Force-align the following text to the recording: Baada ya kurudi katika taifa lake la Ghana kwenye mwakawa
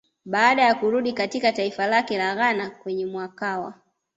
Baada 0.25 0.61
ya 0.61 0.75
kurudi 0.75 1.13
katika 1.13 1.51
taifa 1.53 1.87
lake 1.87 2.17
la 2.17 2.35
Ghana 2.35 2.69
kwenye 2.69 3.05
mwakawa 3.05 3.73